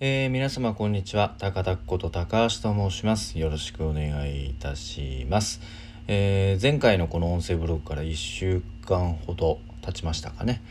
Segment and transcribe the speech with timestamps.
[0.00, 1.36] えー、皆様こんにちは。
[1.38, 3.38] 高田こと高橋と申します。
[3.38, 5.60] よろしくお願いいたします、
[6.08, 10.62] えー、前回のこの音声ブログから1週間ほど経ちましたかね、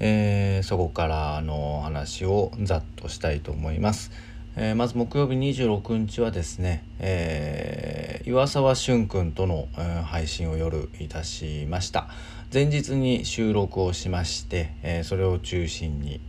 [0.00, 4.10] えー、そこからの話をざっとしたいと思います、
[4.56, 9.68] え、まず木曜日26日はですね、えー、岩沢俊君との、
[10.06, 12.08] 配信を夜いたしました。
[12.52, 16.22] 前日に収録をしまして、え、それを中心に、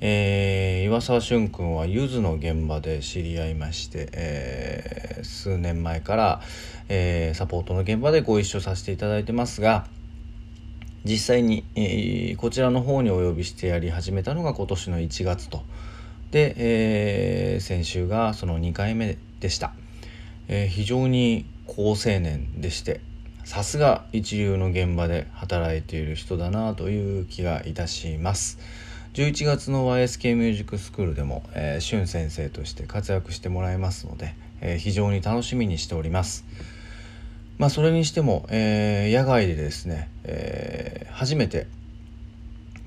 [0.00, 6.40] えー、岩沢俊君はゆずの現場で知り合いまして、えー、数年前から、
[6.88, 9.86] えー、サポートの現場でご一緒させていただいてますが
[11.04, 15.62] 実際に、えー、こちらの方にお呼びしてやり始めたのが今年の1月と。
[16.30, 19.72] で、えー、先週がその2回目でした、
[20.48, 23.00] えー、非常に好青年でして
[23.44, 28.58] さすが一流の現場で働いている人だなという気がいたします。
[29.16, 36.44] 11月の YSK ミュージックスクールでも、えー、しゅん先生として活躍してもらえますので、えー、非常に楽しみにしております。
[37.56, 41.66] まあそれにしても、えー、野外でですね、えー、初めて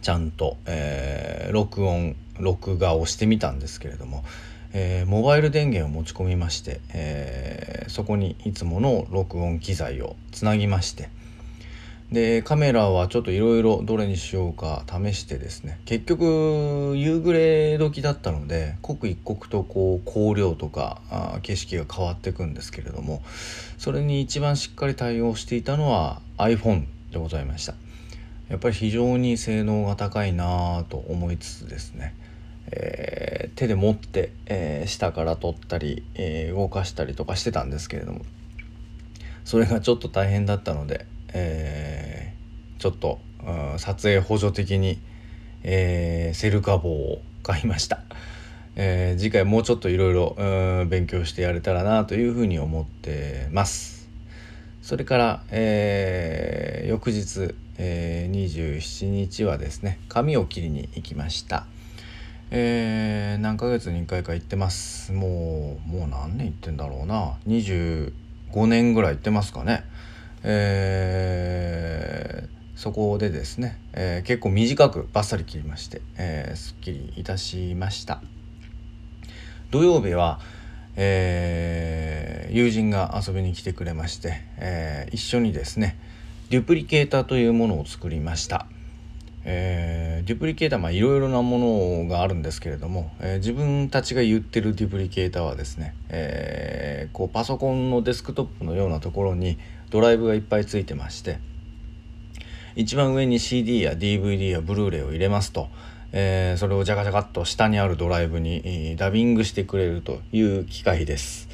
[0.03, 4.23] ちゃんと、えー、録音録画をしてみたんですけれども、
[4.72, 11.09] えー、モバイル電源を持ち込みまして、えー、そこにいつもの録音機材をつなぎまして
[12.11, 15.79] でカメラはちょっといろいろどれにしようか試してですね。
[15.85, 23.21] 結局夕暮れ時だったので刻一刻とこう光量とかあ景色が変わっていくんですけれども
[23.77, 27.75] それに一番しっかり対応していたのは iPhone でございました。
[28.49, 32.16] やっぱり非常に性能が高いなと思いつつですね。
[32.71, 38.21] えー、手で持って、えー、下から取ったり、えー、動かしたりとかしてたんですけれども
[39.44, 42.33] それがちょっと大変だったので、え
[42.80, 44.99] ちょっと、うん、撮影補助的に、
[45.63, 48.02] えセルカ棒を買いました、
[48.75, 54.09] え次回もうちょっといろいろ勉強してやれたらなというふうに思ってます。
[54.81, 61.66] それから、え翌日、え27日はですね髪を切りに行きました。
[62.51, 65.11] えー、何ヶ月に1回か行ってます。
[65.11, 67.38] もうもう何年行ってんだろうな。
[67.47, 68.11] 25
[68.66, 69.84] 年ぐらい行ってますかね。
[70.44, 78.22] えー、そこでですね、えー、結構短くバッサリ切りまして、えー、すっきりいたしました。
[79.72, 80.39] 土曜日は、
[80.95, 85.97] えー、友人が遊びに来てくれまして、えー、一緒にですね
[86.49, 88.66] デュプリケーターというものを作りました。
[89.51, 99.57] えー、デュプリケーターまあいろいろなものがあるんですけれども、えー、自分たちが言ってるデュプリケーターはですね、えー、こうパソコンのデスクトップのようなところに
[99.89, 101.39] ドライブがいっぱいついてまして
[102.75, 105.67] 一番上に CD や DVD やブルーレイを入れますと、
[106.13, 111.49] えそれをジャカジャカっと下にあるドライブにダビングしてくれるという機械です。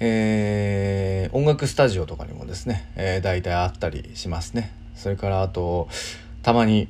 [0.00, 4.72] え音楽スタジオとかにもですね、えー、大体あったりしますね。
[4.96, 5.88] それからあと
[6.42, 6.88] たまに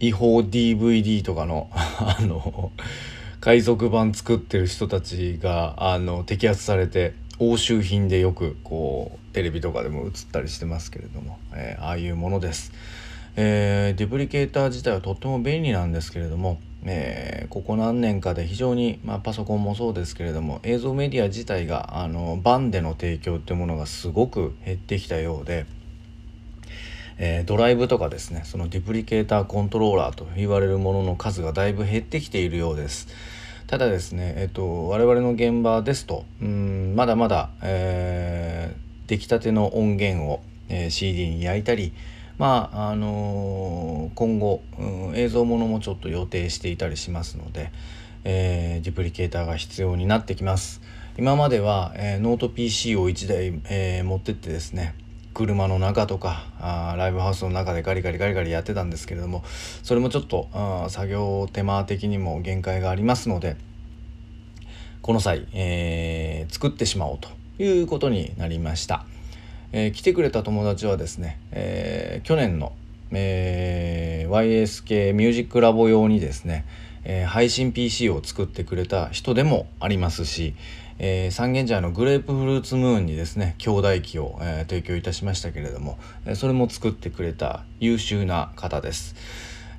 [0.00, 2.72] 違法 DVD とかの あの
[3.40, 12.72] 海賊版作ってる人たちがあの摘発されて押収品でよくこうテレビとかでも映ったりしてますけれども、えー、ああいうものです、
[13.36, 25.66] えー、デュプリケーター自体はとっても便利なんですけれども、えー、ここ何年かで非常に、まあ、パソコンもそうですけれども映像メディア自体があのバンでの提供ってものがすごく減ってきたようで
[27.18, 33.08] えー、ドライブとかですねそのデュプリケーターコントローラーと言われるものの数がだいぶ減ってきているようです。
[33.66, 40.40] ただですね、えっと、我々の現場ですとうんまだまだ、えー、出来たての音源を、
[40.70, 41.92] えー、CD に焼いたり
[42.38, 47.72] まああのー、今後、うん、映像ものもちょっと予定していたりしますので、
[48.24, 50.80] えー、デュプリケーターが必要になってきます。
[51.18, 54.94] 今までは、えー、ノート PC を1台、えー、持ってってですね
[55.38, 59.44] 車の中とかあライブハウスの中でガリガリガリガリやってたんですけれども
[59.84, 60.48] それもちょっと
[60.88, 63.56] 作業手間的にも限界がありますので
[65.00, 67.28] この際、えー、作ってしまおうと
[67.62, 69.04] いうことになりました、
[69.70, 72.72] えー、来てくれた友達はですね、えー、去年の、
[73.12, 76.66] え YSK ミュージックラボ用にですね、
[77.04, 80.54] え配信 PC を作ってくれた人でもありますし、
[81.00, 89.14] えー、三軒茶屋のグレープフルーツムーンにですね兄弟機を、えー、提供いたしましたけれども、え、それも作ってくれた優秀な方です。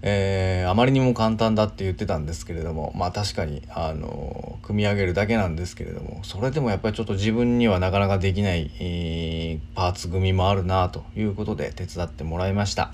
[0.01, 12.93] えー、あまりにも簡単だって言ってたんですけれどもまあ確かに、あの組み上げるだけなんですけれどもそれでもやっぱりちょっと自分にはなかなかできない、えー、パーツ組みもあるなということで手伝ってもらいました。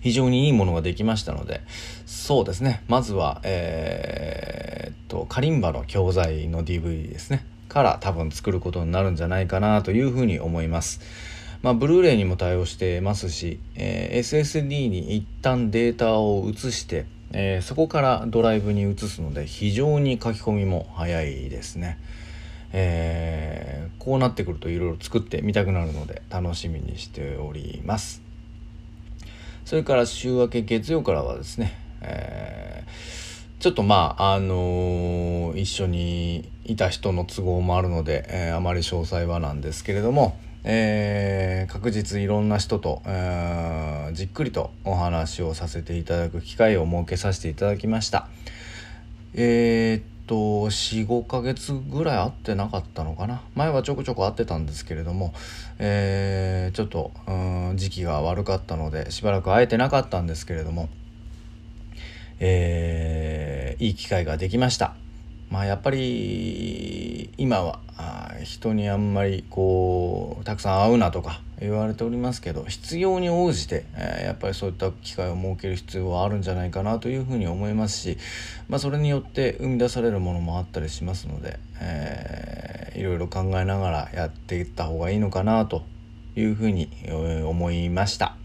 [0.00, 1.62] 非常にいいものができましたので
[2.06, 4.65] そうですねまずは、えー
[5.08, 11.00] とカリンバの教材の DVD ですねから多分作ることになるんじゃないかなというふうに思います。
[11.62, 21.98] まあ、ブルーレイにも対応してますし、えー、SSD に一旦データを移して、えー、そこからドライブに移すので非常に書き込みも早いですね。
[22.72, 28.22] えー、こうなってくるといろいろ作ってみたくなるので楽しみにしております。
[29.64, 33.25] それから週明け月曜からはですね、えー、
[33.58, 48.28] ちょっとまああのー、一緒にいた人の都合もあるので、えー、あまり詳細はなんですけれども、えー、確実いろんな人と、えー、じっくりとお話をさせていただく機会を設けさせていただきました。
[49.32, 50.34] えー、っと
[50.68, 55.32] 45ヶ月ぐらい会ってなかったのかな前はちょこちょこ会ってたんですけれども、
[55.78, 57.32] えー、ちょっとう
[57.72, 60.88] ん時期が悪かったのでしばらく会えてなかったんですけれども、
[62.40, 63.25] えー、
[63.78, 64.94] いい機会ができました。
[65.50, 67.78] まあやっぱり今は
[68.42, 78.18] 人にあんまりこうたくさん会うなとか言われておりますけど必要に応じて、え、やっぱりそういった機会を設ける必要はあるんじゃないかなというふうに思いますし、
[78.68, 85.82] まあ、それによって生み出されるものもあったりしますので、えー、いろいろ考えながらやっていった方がいいのかなと
[86.36, 86.90] いうふうに
[87.44, 88.36] 思いました。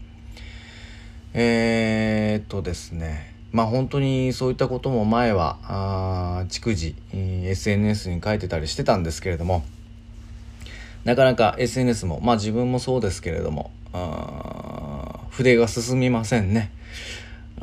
[1.34, 9.62] えー、っとですねまあ本当にそういったことも前はあ逐次 SNS に書いてたりしてたんですけれども
[11.04, 16.70] なかなか SNS もまあ自分もそうですけれどもあ筆が進みませんね。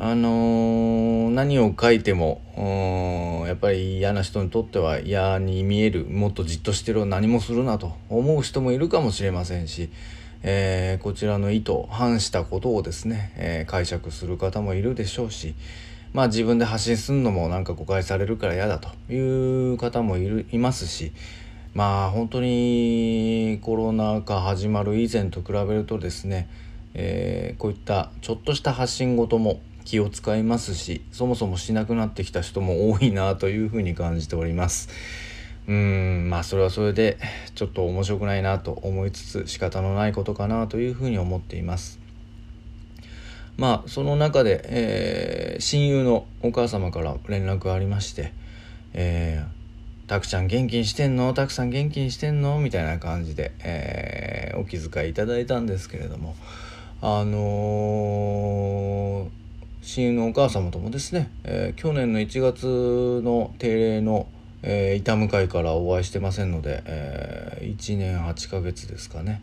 [0.02, 2.40] あのー、何を書いても
[3.46, 9.90] やっぱり嫌な人にとっては嫌に見えるもっとじっとしてる何もするなと思う人もいるかもしれませんし
[10.42, 15.54] えー、こちらの意図反したことをですね、えー、解釈する方もいるでしょうし
[16.12, 21.12] まあ自分で発信するのもなんか誤解されるから嫌だという方もいるいますし
[21.74, 26.48] まあ本当にコロナ禍始まる以前と比べるとですね、
[26.94, 34.88] えー、こういったちょっとした発信ごとも気を使いますしそもそもしなくなってきた人も多いなというふうに感じております。
[35.70, 37.16] うんまあそれはそれで
[37.54, 42.00] ちょっと面白くないなと思いつつ仕方のないことかなというふうに思っています。
[43.56, 48.32] まあその中で、えー、親友のお母様から連絡がありまして
[48.94, 51.32] 「えー、たくちゃん元気にしてんの？
[51.34, 56.34] たくさん元気にしてんの?」みたいな感じで、えー、お気遣いいただいたんですけれども
[57.00, 59.28] あの、
[59.82, 64.26] 親友のお母様ともですね、え去年の1月の定例の
[64.62, 69.42] 「えー、板向かいからお会いしてませんので、えー、1年8ヶ月ですかね。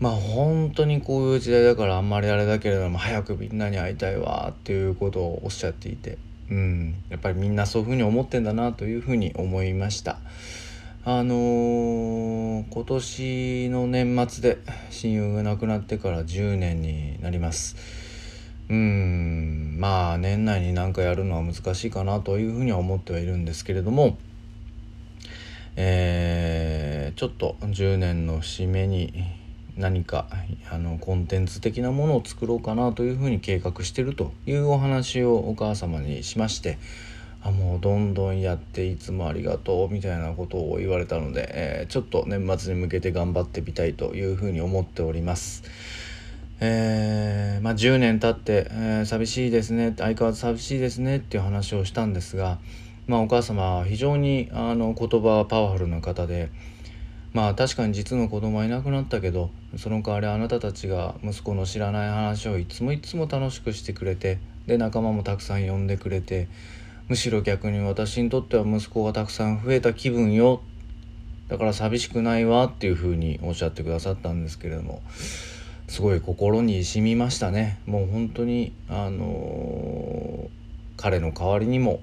[0.00, 6.18] まあ本当にこういう時代だからあんまりあれだけれども早くみんなに会いたいわっていうことをおっしゃっていて
[6.50, 10.18] うんやっぱりみんなそういうふうに思ってんだなというふうに思いました。
[11.06, 14.58] あのー、今年の年末で
[14.88, 17.76] 親友が亡くなってから10年になります。
[18.70, 24.16] うんまあ年内に何かやるのは難しいかなというふうには思ってはいるんですけれども、
[25.76, 29.12] えー、ちょっと10年の節目に
[29.76, 30.26] 何か
[30.70, 36.78] あのコンテンツ的なものを作ろうかなというふうに計画してるというお話をお母様にしまして
[37.42, 45.62] あもうどんどんやっていつもありがとうみたいなことを言われたので、えー、ちょっと年末に向けて頑張ってみたいというふうに思っております。
[46.60, 52.58] えー、まあ、10年経って、えー、寂しいですね相変わらず寂しいですねっていう話をしたんですが、
[53.06, 56.50] まあ、お母様は非常にあの言葉はパワフルな方で
[57.32, 66.48] まあ確かに実の子供はいなくなったけどその代わりあなたたちが息子の知らない話をいつもいつも楽しくしてくれてで仲間もたくさん呼んでくれて
[67.08, 70.62] むしろ逆に私にとっては息子がたくさん増えた気分よ。
[71.48, 75.02] だから寂しくないわっていうふうにおっしゃってくださったんですけれども
[75.88, 77.78] すごい心に染みましたね。
[77.86, 80.48] もう本当にあのー、
[80.96, 82.00] 彼の代わりにも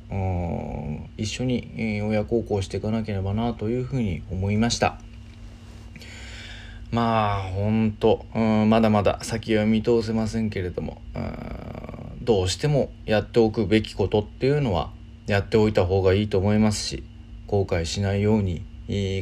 [1.17, 4.99] 一緒に親孝行していかなければなというふうに思いました。
[6.91, 11.01] まあ本当うんまだまだ先は見通せませんけれども
[12.21, 14.91] どうしてもやっておくべきことっていうのは
[15.25, 17.03] やっておいた方がいいと思いますし
[17.47, 18.65] 後悔しないように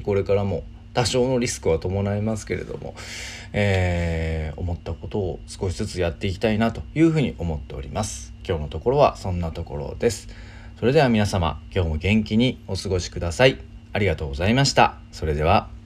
[0.03, 0.63] これからも
[0.93, 2.95] 多少のリスクは伴いますけれども、
[3.53, 8.33] えー、思ったことを少しずつやっていきたいなというふうに思っております。
[8.47, 10.27] 今日のところはそんなところです。
[10.79, 13.59] それでは皆様今日も元気にお過ごしください。
[13.91, 14.97] ありがとうございました。
[15.11, 15.78] それでは。